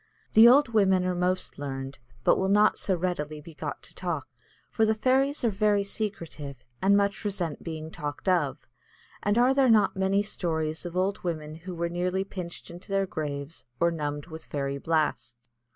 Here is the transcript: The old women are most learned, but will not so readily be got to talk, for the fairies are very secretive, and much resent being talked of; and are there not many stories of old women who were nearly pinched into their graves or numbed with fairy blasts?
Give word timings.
The 0.33 0.47
old 0.47 0.69
women 0.69 1.05
are 1.05 1.13
most 1.13 1.59
learned, 1.59 1.99
but 2.23 2.35
will 2.39 2.49
not 2.49 2.79
so 2.79 2.95
readily 2.95 3.39
be 3.39 3.53
got 3.53 3.83
to 3.83 3.93
talk, 3.93 4.27
for 4.71 4.83
the 4.83 4.95
fairies 4.95 5.43
are 5.43 5.51
very 5.51 5.83
secretive, 5.83 6.55
and 6.81 6.97
much 6.97 7.23
resent 7.23 7.61
being 7.63 7.91
talked 7.91 8.27
of; 8.27 8.65
and 9.21 9.37
are 9.37 9.53
there 9.53 9.69
not 9.69 9.95
many 9.95 10.23
stories 10.23 10.87
of 10.87 10.97
old 10.97 11.23
women 11.23 11.53
who 11.53 11.75
were 11.75 11.87
nearly 11.87 12.23
pinched 12.23 12.71
into 12.71 12.89
their 12.91 13.05
graves 13.05 13.67
or 13.79 13.91
numbed 13.91 14.25
with 14.25 14.45
fairy 14.45 14.79
blasts? 14.79 15.35